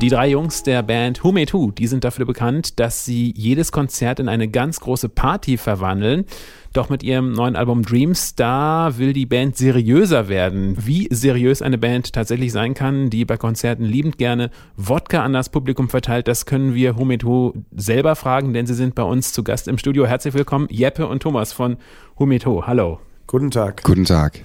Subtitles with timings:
[0.00, 3.72] Die drei Jungs der Band Who Made Who, die sind dafür bekannt, dass sie jedes
[3.72, 6.24] Konzert in eine ganz große Party verwandeln.
[6.72, 10.76] Doch mit ihrem neuen Album Dreams, da will die Band seriöser werden.
[10.78, 15.48] Wie seriös eine Band tatsächlich sein kann, die bei Konzerten liebend gerne Wodka an das
[15.48, 19.32] Publikum verteilt, das können wir Who Made Who selber fragen, denn sie sind bei uns
[19.32, 20.06] zu Gast im Studio.
[20.06, 21.76] Herzlich willkommen, Jeppe und Thomas von
[22.16, 22.68] Who Made Who.
[22.68, 23.00] Hallo.
[23.26, 23.82] Guten Tag.
[23.82, 24.44] Guten Tag.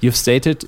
[0.00, 0.66] You've stated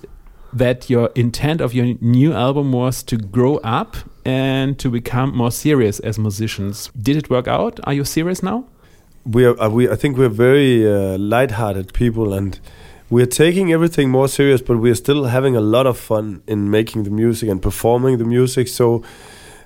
[0.56, 5.50] that your intent of your new album was to grow up and to become more
[5.50, 6.90] serious as musicians.
[7.00, 7.80] Did it work out?
[7.84, 8.64] Are you serious now?
[9.24, 9.60] We are.
[9.60, 9.88] Uh, we.
[9.88, 12.58] I think we're very uh, light-hearted people, and
[13.08, 14.60] we're taking everything more serious.
[14.60, 18.24] But we're still having a lot of fun in making the music and performing the
[18.24, 18.66] music.
[18.68, 19.04] So,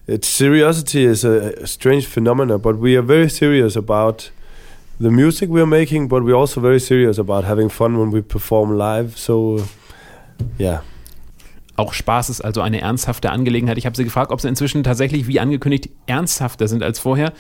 [0.07, 4.31] it's seriosity is a, strange phenomenon, but we are very serious about
[5.01, 6.09] the music we're making.
[6.09, 9.17] But we're also very serious about having fun when we perform live.
[9.17, 9.65] So,
[10.59, 10.83] yeah.
[11.77, 13.79] Auch Spaß ist also eine ernsthafte Angelegenheit.
[13.79, 17.33] Ich habe sie gefragt, ob sie inzwischen tatsächlich, wie angekündigt, ernsthafter sind als vorher.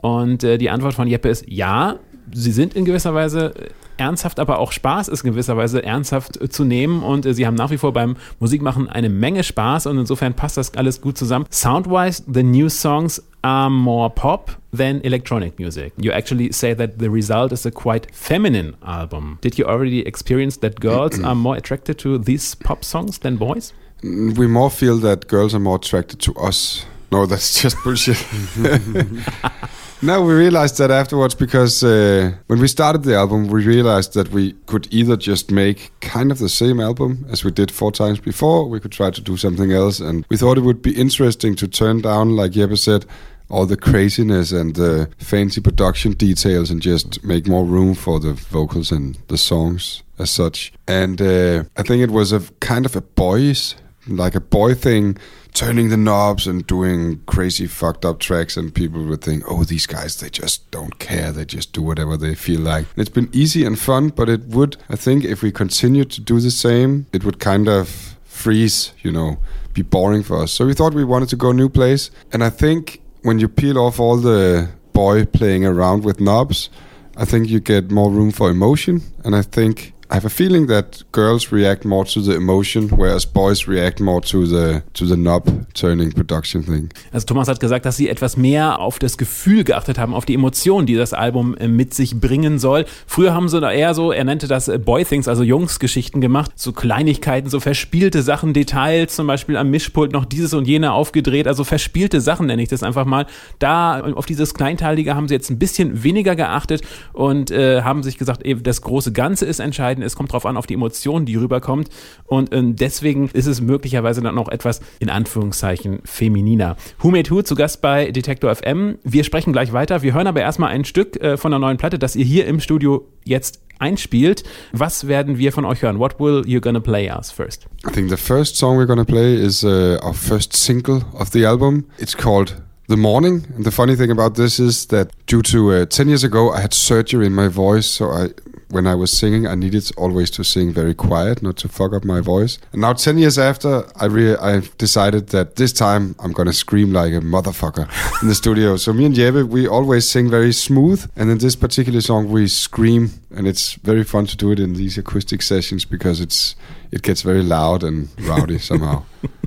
[0.00, 1.98] Und äh, die Antwort von Jeppe ist ja,
[2.32, 3.52] sie sind in gewisser Weise
[4.00, 7.02] ernsthaft, aber auch Spaß ist in gewisser Weise ernsthaft äh, zu nehmen.
[7.02, 10.56] Und äh, sie haben nach wie vor beim Musikmachen eine Menge Spaß und insofern passt
[10.56, 11.46] das alles gut zusammen.
[11.50, 15.92] Soundwise, the new songs are more pop than electronic music.
[15.98, 19.38] You actually say that the result is a quite feminine album.
[19.42, 23.72] Did you already experience that girls are more attracted to these pop songs than boys?
[24.02, 26.86] We more feel that girls are more attracted to us.
[27.12, 28.16] No, that's just bullshit.
[30.02, 34.30] no, we realized that afterwards because uh, when we started the album, we realized that
[34.30, 38.18] we could either just make kind of the same album as we did four times
[38.20, 40.00] before, we could try to do something else.
[40.00, 43.04] And we thought it would be interesting to turn down, like Jeppe said,
[43.50, 48.32] all the craziness and the fancy production details and just make more room for the
[48.32, 50.72] vocals and the songs as such.
[50.86, 53.74] And uh, I think it was a kind of a boys,
[54.06, 55.18] like a boy thing,
[55.54, 59.86] turning the knobs and doing crazy fucked up tracks, and people would think, "Oh, these
[59.86, 61.32] guys, they just don't care.
[61.32, 64.76] They just do whatever they feel like." It's been easy and fun, but it would,
[64.88, 69.12] I think, if we continued to do the same, it would kind of freeze, you
[69.12, 69.38] know,
[69.74, 70.52] be boring for us.
[70.52, 73.48] So we thought we wanted to go a new place, and I think when you
[73.48, 76.70] peel off all the boy playing around with knobs,
[77.16, 80.66] I think you get more room for emotion, and I think I have a feeling
[80.66, 85.14] that girls react more to the emotion, whereas boys react more to the to the
[85.14, 86.88] knob turning production thing.
[87.12, 90.34] Also Thomas hat gesagt, dass sie etwas mehr auf das Gefühl geachtet haben, auf die
[90.34, 92.86] Emotionen, die das Album äh, mit sich bringen soll.
[93.06, 96.72] Früher haben sie eher so, er nannte das äh, Boy Things, also Jungsgeschichten gemacht, so
[96.72, 101.62] Kleinigkeiten, so verspielte Sachen, Details, zum Beispiel am Mischpult noch dieses und jene aufgedreht, also
[101.62, 103.26] verspielte Sachen nenne ich das einfach mal.
[103.60, 106.82] Da auf dieses Kleinteilige haben sie jetzt ein bisschen weniger geachtet
[107.12, 110.02] und äh, haben sich gesagt, eben das große Ganze ist entscheidend entscheiden.
[110.02, 111.88] Es kommt darauf an, auf die Emotion, die rüberkommt.
[112.26, 116.76] Und äh, deswegen ist es möglicherweise dann auch etwas in Anführungszeichen femininer.
[117.00, 118.98] Who Made Who zu Gast bei Detektor FM.
[119.04, 120.02] Wir sprechen gleich weiter.
[120.02, 122.60] Wir hören aber erstmal ein Stück äh, von der neuen Platte, das ihr hier im
[122.60, 124.44] Studio jetzt einspielt.
[124.72, 125.98] Was werden wir von euch hören?
[125.98, 127.66] What will you gonna play us first?
[127.88, 131.46] I think the first song we're gonna play is uh, our first single of the
[131.46, 131.84] album.
[131.98, 133.46] It's called The Morning.
[133.56, 136.60] And the funny thing about this is that due to uh, 10 years ago, I
[136.60, 138.30] had surgery in my voice, so I
[138.70, 142.04] when I was singing, I needed always to sing very quiet, not to fuck up
[142.04, 142.58] my voice.
[142.72, 146.92] And now, ten years after, I re- I decided that this time I'm gonna scream
[146.92, 147.88] like a motherfucker
[148.22, 148.76] in the studio.
[148.76, 152.46] So me and Jeppe, we always sing very smooth, and in this particular song, we
[152.46, 156.54] scream, and it's very fun to do it in these acoustic sessions because it's
[156.92, 159.04] it gets very loud and rowdy somehow.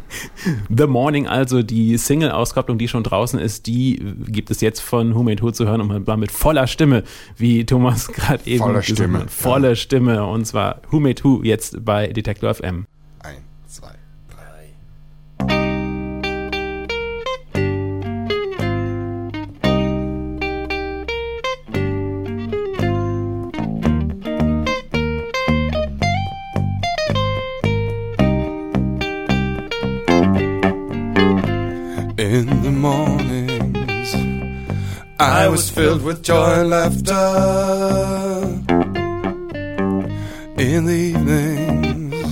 [0.69, 5.23] The Morning, also die Single-Auskopplung, die schon draußen ist, die gibt es jetzt von Who
[5.23, 7.03] Made Who zu hören und zwar mit voller Stimme,
[7.37, 9.19] wie Thomas gerade eben voller Stimme.
[9.19, 9.31] hat.
[9.31, 9.75] Volle ja.
[9.75, 12.85] Stimme und zwar Who Made Who jetzt bei Detektor FM.
[35.25, 37.13] I was filled with joy and laughter.
[40.61, 42.25] In the evenings,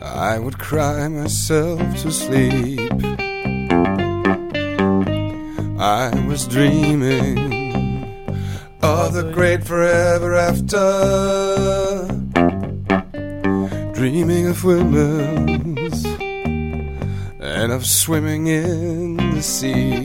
[0.00, 2.90] I would cry myself to sleep.
[5.78, 7.36] I was dreaming
[8.80, 10.88] of the great forever after,
[13.92, 16.06] dreaming of windmills
[17.40, 20.02] and of swimming in the sea.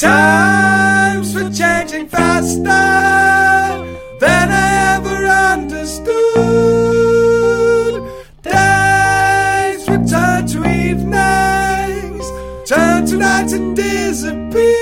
[0.00, 2.62] Times were changing faster
[4.18, 6.16] than I ever understood.
[8.42, 12.26] Days would turn to evenings,
[12.66, 14.78] turn to nights and disappear.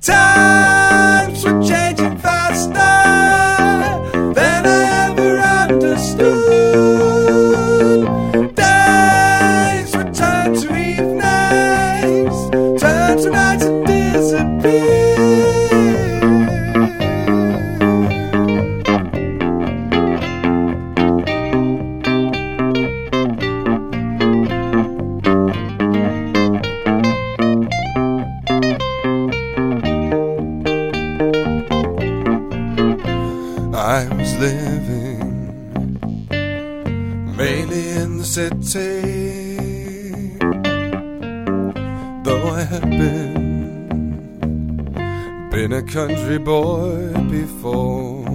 [0.00, 0.67] Times
[33.88, 35.48] I was living
[37.38, 39.56] mainly in the city.
[42.22, 43.48] Though I had been
[45.50, 48.26] been a country boy before.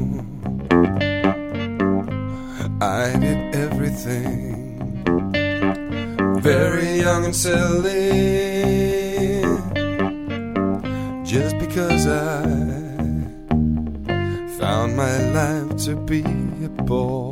[2.82, 5.04] I did everything
[6.42, 8.10] very young and silly
[11.24, 12.53] just because I
[14.84, 16.22] found my life to be
[16.66, 17.23] a bore.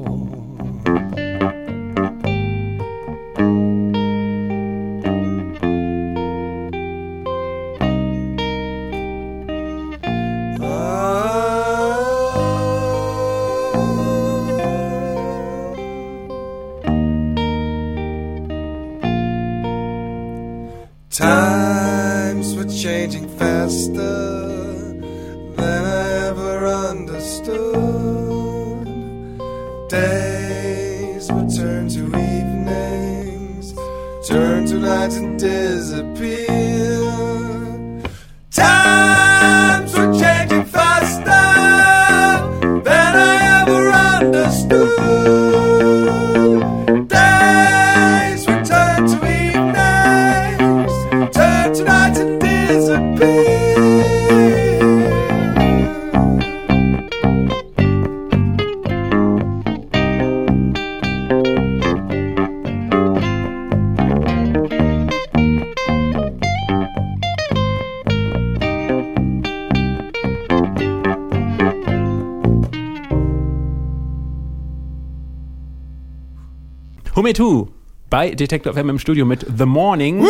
[77.21, 77.67] Hume 2
[78.09, 80.25] bei Detector FM im Studio mit The Morning.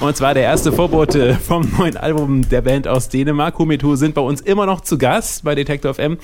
[0.00, 3.56] Und zwar der erste Vorbote vom neuen Album der Band aus Dänemark.
[3.56, 6.18] Hume 2 sind bei uns immer noch zu Gast bei Detector FM.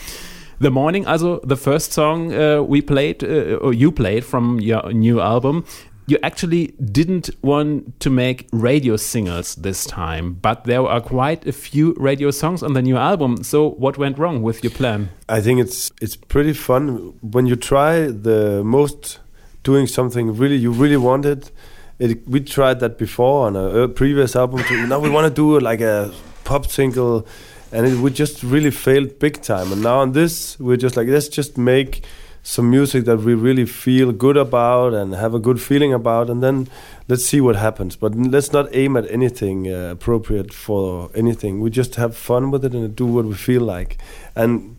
[0.59, 4.93] The Morning, also the first song uh, we played, uh, or you played from your
[4.93, 5.63] new album.
[6.07, 11.53] You actually didn't want to make radio singles this time, but there are quite a
[11.53, 13.43] few radio songs on the new album.
[13.43, 15.09] So, what went wrong with your plan?
[15.31, 19.19] I think it's it's pretty fun when you try the most
[19.63, 21.51] doing something really you really wanted.
[21.99, 22.29] it.
[22.29, 24.63] we tried that before on a, previous album.
[24.65, 26.13] To, now we want to do like a
[26.45, 27.27] pop single,
[27.73, 29.73] and it, we just really failed big time.
[29.73, 32.05] And now on this, we're just like let's just make
[32.47, 36.43] some music that we really feel good about and have a good feeling about, and
[36.43, 36.69] then
[37.09, 37.97] let's see what happens.
[37.97, 41.61] But let's not aim at anything uh, appropriate for anything.
[41.61, 43.97] We just have fun with it and do what we feel like.
[44.37, 44.77] And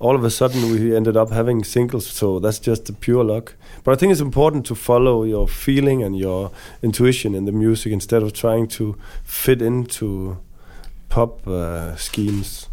[0.00, 2.08] all of a sudden, we ended up having singles.
[2.08, 3.54] So that's just pure luck.
[3.84, 6.50] But I think it's important to follow your feeling and your
[6.82, 10.38] intuition in the music instead of trying to fit into
[11.08, 12.68] pop uh, schemes.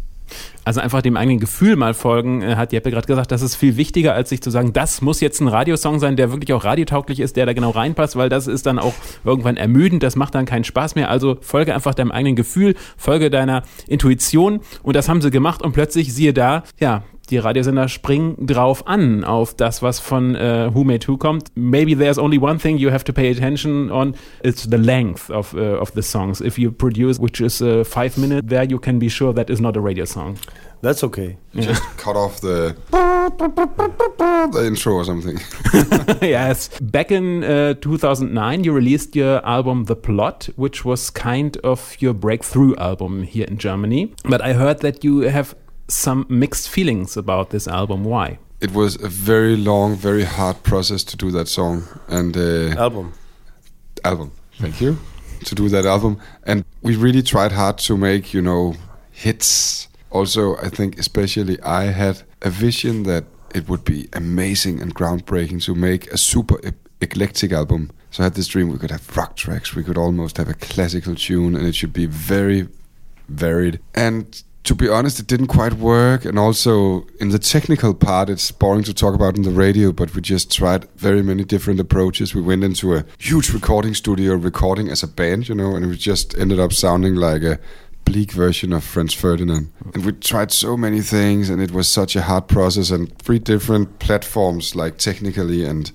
[0.64, 3.76] Also einfach dem eigenen Gefühl mal folgen, äh, hat Jeppe gerade gesagt, das ist viel
[3.76, 7.20] wichtiger, als sich zu sagen, das muss jetzt ein Radiosong sein, der wirklich auch radiotauglich
[7.20, 8.94] ist, der da genau reinpasst, weil das ist dann auch
[9.24, 11.10] irgendwann ermüdend, das macht dann keinen Spaß mehr.
[11.10, 15.72] Also folge einfach deinem eigenen Gefühl, folge deiner Intuition und das haben sie gemacht und
[15.72, 20.84] plötzlich siehe da, ja, die Radiosender springen drauf an, auf das, was von äh, Who
[20.84, 21.48] Made Who kommt.
[21.54, 25.54] Maybe there's only one thing you have to pay attention on, it's the length of,
[25.54, 26.40] uh, of the songs.
[26.40, 29.60] If you produce, which is uh, five minutes, there you can be sure that is
[29.60, 30.36] not a radio song.
[30.80, 31.36] That's okay.
[31.54, 32.76] Just cut off the
[34.52, 35.40] the intro or something.
[36.22, 36.68] yes.
[36.80, 42.14] Back in uh, 2009, you released your album The Plot, which was kind of your
[42.14, 44.12] breakthrough album here in Germany.
[44.24, 45.54] But I heard that you have
[45.88, 48.04] some mixed feelings about this album.
[48.04, 48.38] Why?
[48.60, 53.12] It was a very long, very hard process to do that song and uh, Album.
[54.04, 54.32] album.
[54.58, 54.96] Thank you
[55.44, 58.74] to do that album, and we really tried hard to make you know
[59.10, 59.88] hits.
[60.14, 65.64] Also, I think especially I had a vision that it would be amazing and groundbreaking
[65.64, 67.90] to make a super e- eclectic album.
[68.12, 70.54] So I had this dream we could have rock tracks, we could almost have a
[70.54, 72.68] classical tune, and it should be very
[73.28, 73.80] varied.
[73.92, 76.24] And to be honest, it didn't quite work.
[76.24, 80.14] And also, in the technical part, it's boring to talk about in the radio, but
[80.14, 82.34] we just tried very many different approaches.
[82.34, 85.96] We went into a huge recording studio, recording as a band, you know, and we
[85.96, 87.58] just ended up sounding like a
[88.04, 89.72] bleak version of Franz Ferdinand.
[89.94, 93.38] And we tried so many things, and it was such a hard process, and three
[93.38, 95.90] different platforms, like technically, and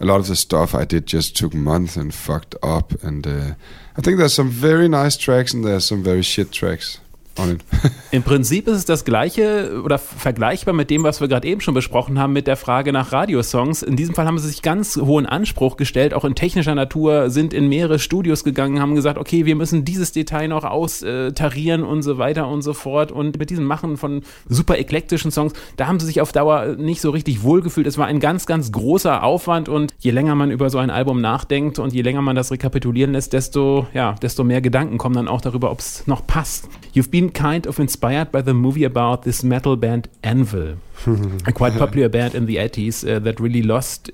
[0.00, 2.92] a lot of the stuff I did just took months and fucked up.
[3.02, 3.54] And uh,
[3.96, 6.98] I think there's some very nice tracks, and there's some very shit tracks.
[8.10, 11.74] Im Prinzip ist es das gleiche oder vergleichbar mit dem, was wir gerade eben schon
[11.74, 13.82] besprochen haben, mit der Frage nach Radiosongs.
[13.82, 17.54] In diesem Fall haben sie sich ganz hohen Anspruch gestellt, auch in technischer Natur, sind
[17.54, 22.18] in mehrere Studios gegangen, haben gesagt, okay, wir müssen dieses Detail noch austarieren und so
[22.18, 23.12] weiter und so fort.
[23.12, 27.00] Und mit diesem Machen von super eklektischen Songs, da haben sie sich auf Dauer nicht
[27.00, 27.86] so richtig wohlgefühlt.
[27.86, 31.20] Es war ein ganz, ganz großer Aufwand und je länger man über so ein Album
[31.20, 35.28] nachdenkt und je länger man das rekapitulieren lässt, desto, ja, desto mehr Gedanken kommen dann
[35.28, 36.68] auch darüber, ob es noch passt.
[36.94, 40.76] You've been kind of inspired by the movie about this metal band Anvil,
[41.46, 44.10] a quite popular band in the 80s uh, that really lost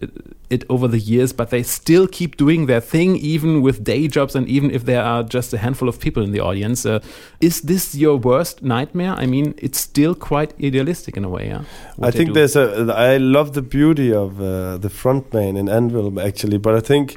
[0.50, 4.34] it over the years, but they still keep doing their thing, even with day jobs
[4.34, 6.86] and even if there are just a handful of people in the audience.
[6.86, 7.00] Uh,
[7.40, 9.12] is this your worst nightmare?
[9.12, 11.48] I mean, it's still quite idealistic in a way.
[11.48, 11.64] Yeah?
[12.00, 12.92] I think there's a.
[12.96, 17.16] I love the beauty of uh, the frontman in Anvil actually, but I think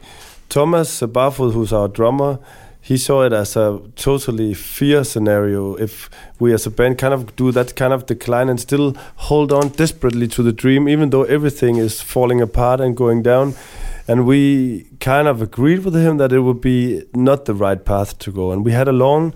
[0.50, 2.40] Thomas Barfod, who's our drummer,
[2.90, 5.76] he saw it as a totally fear scenario.
[5.76, 8.96] If we as a band kind of do that kind of decline and still
[9.28, 13.54] hold on desperately to the dream even though everything is falling apart and going down
[14.08, 18.18] and we kind of agreed with him that it would be not the right path
[18.18, 18.52] to go.
[18.52, 19.36] And we had a long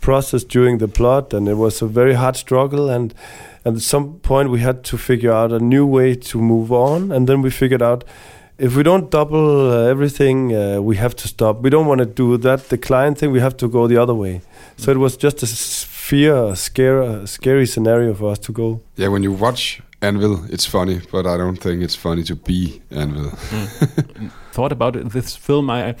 [0.00, 3.12] process during the plot and it was a very hard struggle and,
[3.66, 7.12] and at some point we had to figure out a new way to move on
[7.12, 8.02] and then we figured out
[8.58, 11.60] if we don't double uh, everything, uh, we have to stop.
[11.60, 13.32] We don't want to do that The client thing.
[13.32, 14.42] We have to go the other way.
[14.76, 18.80] So it was just a fear, a scare, a scary scenario for us to go.
[18.96, 22.82] Yeah, when you watch Anvil, it's funny, but I don't think it's funny to be
[22.90, 23.30] Anvil.
[23.30, 24.30] Mm.
[24.52, 25.94] Thought about it, in this film, I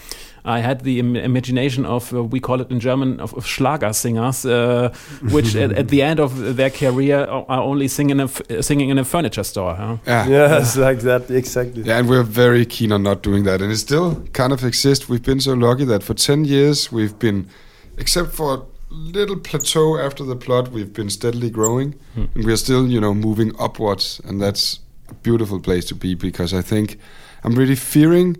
[0.44, 3.92] I had the Im imagination of uh, we call it in German of, of Schlager
[3.92, 4.92] singers, uh,
[5.30, 8.98] which at, at, the end of their career are only singing in a singing in
[8.98, 9.74] a furniture store.
[9.74, 9.96] Huh?
[10.06, 11.82] Yeah, yeah, it's like that exactly.
[11.82, 15.08] Yeah, and we're very keen on not doing that, and it still kind of exists.
[15.08, 17.48] We've been so lucky that for ten years we've been,
[17.96, 22.24] except for little plateau after the plot, we've been steadily growing, hmm.
[22.34, 26.14] and we are still, you know, moving upwards, and that's a beautiful place to be
[26.14, 26.98] because I think
[27.42, 28.36] I'm really fearing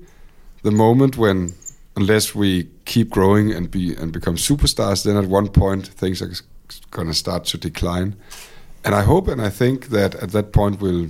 [0.62, 1.54] the moment when,
[1.96, 6.32] unless we keep growing and be and become superstars, then at one point things are
[6.90, 8.16] going to start to decline,
[8.84, 11.08] and I hope and I think that at that point we'll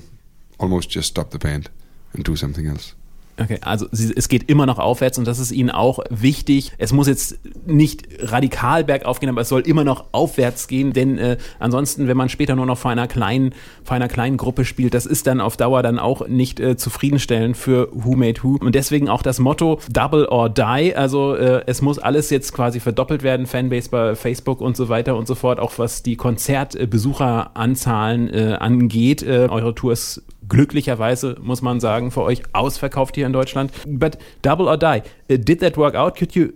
[0.58, 1.70] almost just stop the band
[2.12, 2.94] and do something else.
[3.40, 6.70] Okay, also es geht immer noch aufwärts und das ist Ihnen auch wichtig.
[6.78, 7.36] Es muss jetzt
[7.66, 12.16] nicht radikal bergauf gehen, aber es soll immer noch aufwärts gehen, denn äh, ansonsten, wenn
[12.16, 15.40] man später nur noch vor einer kleinen, vor einer kleinen Gruppe spielt, das ist dann
[15.40, 18.58] auf Dauer dann auch nicht äh, zufriedenstellend für Who Made Who.
[18.60, 20.94] Und deswegen auch das Motto Double or Die.
[20.94, 25.16] Also äh, es muss alles jetzt quasi verdoppelt werden, Fanbase bei Facebook und so weiter
[25.16, 29.24] und so fort, auch was die Konzertbesucheranzahlen äh, angeht.
[29.24, 33.72] Äh, eure Tour ist glücklicherweise, muss man sagen, für euch ausverkauft hier in Deutschland.
[33.86, 36.16] But Double or Die, uh, did that work out?
[36.16, 36.52] Could you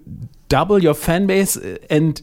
[0.49, 2.23] double your fan base uh, and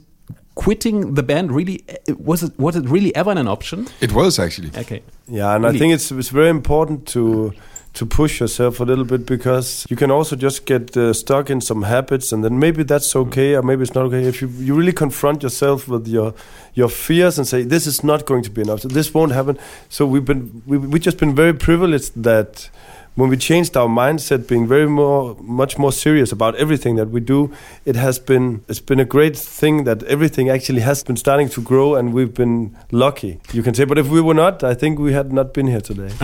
[0.55, 3.87] quitting the band really uh, was it was it really ever an option?
[4.01, 4.71] It was actually.
[4.77, 5.01] Okay.
[5.27, 5.75] Yeah, and really?
[5.75, 7.53] I think it's it's very important to
[7.95, 11.61] to push yourself a little bit because you can also just get uh, stuck in
[11.61, 14.23] some habits and then maybe that's okay or maybe it's not okay.
[14.23, 16.33] If you, you really confront yourself with your
[16.73, 18.81] your fears and say this is not going to be enough.
[18.81, 19.57] So this won't happen.
[19.89, 22.69] So we've been we, we've just been very privileged that
[23.15, 27.21] when we changed our mindset, being very more, much more serious about everything that we
[27.21, 27.51] do,
[27.85, 31.61] it has been it's been a great thing that everything actually has been starting to
[31.61, 33.85] grow, and we've been lucky, you can say.
[33.85, 36.09] But if we were not, I think we had not been here today.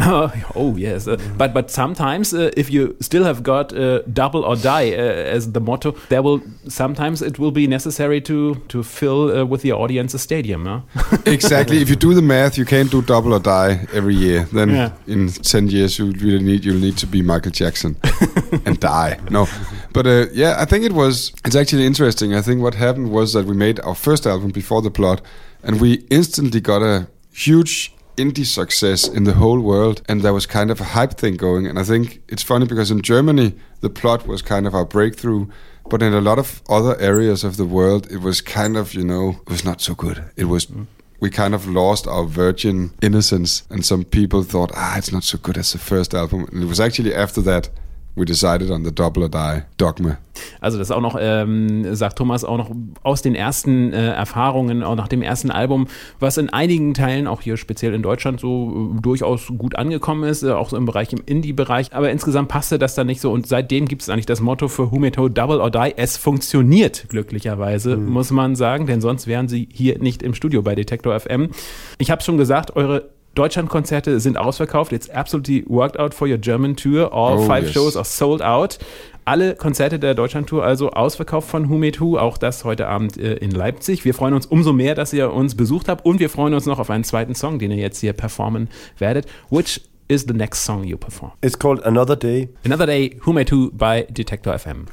[0.56, 4.56] oh yes, uh, but but sometimes uh, if you still have got uh, double or
[4.56, 9.32] die uh, as the motto, there will sometimes it will be necessary to to fill
[9.32, 10.66] uh, with the audience a stadium.
[10.66, 11.18] Huh?
[11.26, 11.82] exactly.
[11.82, 14.46] If you do the math, you can't do double or die every year.
[14.52, 14.92] Then yeah.
[15.08, 17.96] in ten years you really need you need to be Michael Jackson
[18.66, 19.20] and die.
[19.30, 19.48] No,
[19.94, 21.32] but uh, yeah, I think it was.
[21.46, 22.34] It's actually interesting.
[22.34, 25.22] I think what happened was that we made our first album before the plot,
[25.64, 30.46] and we instantly got a huge indie success in the whole world, and there was
[30.46, 31.68] kind of a hype thing going.
[31.68, 35.48] And I think it's funny because in Germany the plot was kind of our breakthrough.
[35.90, 39.04] But in a lot of other areas of the world, it was kind of, you
[39.04, 40.24] know, it was not so good.
[40.38, 40.88] It was mm
[41.22, 45.38] we kind of lost our virgin innocence, and some people thought, ah, it's not so
[45.38, 46.46] good as the first album.
[46.52, 47.70] And it was actually after that
[48.16, 50.18] we decided on the Double or Die Dogma.
[50.60, 52.72] Also das auch noch, ähm, sagt Thomas, auch noch
[53.04, 55.88] aus den ersten äh, Erfahrungen, auch nach dem ersten Album,
[56.20, 60.44] was in einigen Teilen, auch hier speziell in Deutschland, so äh, durchaus gut angekommen ist,
[60.44, 63.48] äh, auch so im Bereich, im Indie-Bereich, aber insgesamt passte das dann nicht so und
[63.48, 68.10] seitdem gibt es eigentlich das Motto für Humeto Double or Die, es funktioniert glücklicherweise, mhm.
[68.10, 71.50] muss man sagen, denn sonst wären sie hier nicht im Studio bei Detektor FM.
[71.98, 74.92] Ich habe schon gesagt, eure Deutschlandkonzerte sind ausverkauft.
[74.92, 77.14] It's absolutely worked out for your German tour.
[77.14, 77.74] All oh, five yes.
[77.74, 78.78] shows are sold out.
[79.24, 83.36] Alle Konzerte der Deutschlandtour also ausverkauft von Who Made Who, auch das heute Abend äh,
[83.36, 84.04] in Leipzig.
[84.04, 86.80] Wir freuen uns umso mehr, dass ihr uns besucht habt und wir freuen uns noch
[86.80, 89.28] auf einen zweiten Song, den ihr jetzt hier performen werdet.
[89.50, 91.32] Which is the next song you perform?
[91.42, 92.50] It's called Another Day.
[92.66, 94.88] Another Day, Who Made Who by Detector FM.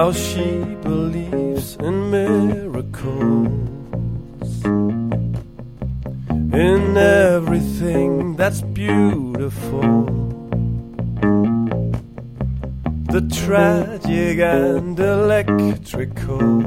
[0.00, 0.48] Now she
[0.86, 3.48] believes in miracles,
[6.54, 10.04] in everything that's beautiful.
[13.10, 16.62] The tragic and electrical.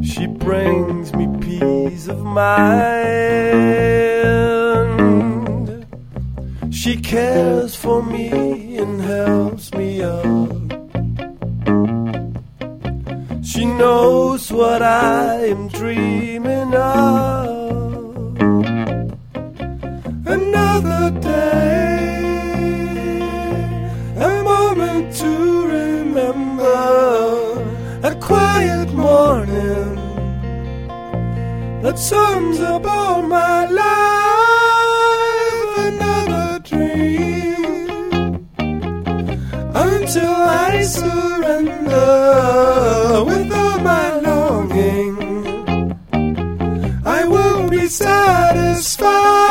[0.00, 2.86] She brings me peace of mind.
[6.70, 10.35] She cares for me and helps me up.
[13.78, 17.46] Knows what I am dreaming of.
[20.26, 22.06] Another day,
[24.16, 26.80] a moment to remember,
[28.02, 29.94] a quiet morning
[31.82, 33.86] that sums up all my life.
[35.92, 37.88] Another dream
[39.74, 42.65] until I surrender
[48.46, 49.45] satisfied.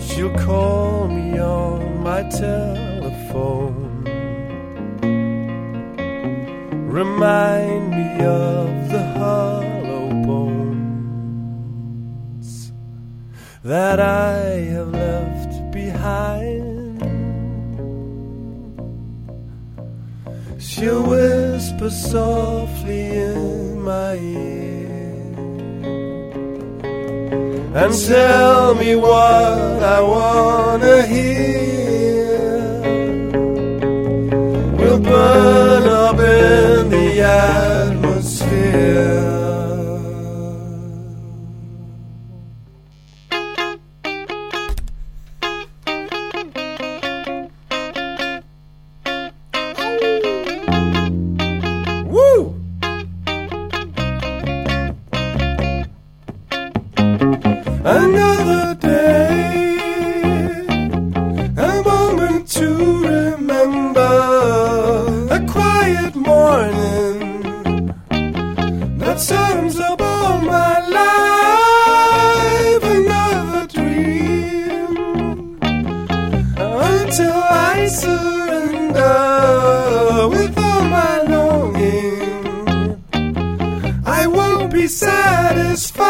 [0.00, 3.84] She'll call me on my telephone.
[6.88, 11.28] Remind me of the hollow bones
[13.62, 14.40] that I
[14.74, 17.02] have left behind.
[20.60, 24.67] She'll whisper softly in my ear
[27.80, 32.80] and tell me what I wanna hear.
[34.78, 35.77] We'll burn
[77.10, 79.02] till I surrender
[80.28, 83.02] with all my longing.
[84.04, 86.08] I won't be satisfied.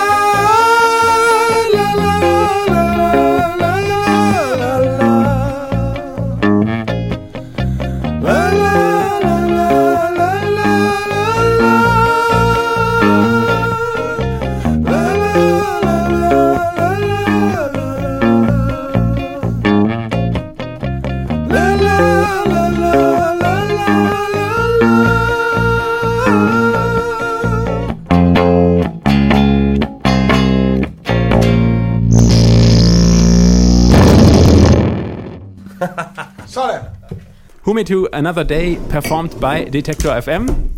[37.69, 40.71] Who Me To Another Day performed by Detektor FM.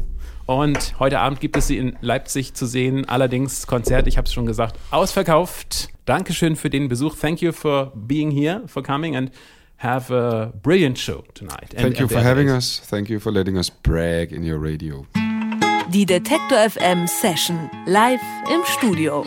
[0.47, 3.09] Und heute Abend gibt es sie in Leipzig zu sehen.
[3.09, 5.91] Allerdings Konzert, ich habe es schon gesagt, ausverkauft.
[6.05, 7.15] Dankeschön für den Besuch.
[7.15, 9.31] Thank you for being here, for coming and
[9.79, 11.73] have a brilliant show tonight.
[11.77, 12.83] And- Thank you and for having us.
[12.91, 15.07] Thank you for letting us brag in your radio.
[15.93, 18.21] Die Detektor FM Session live
[18.53, 19.25] im Studio.